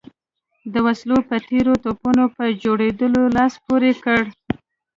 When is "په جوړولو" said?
2.35-3.19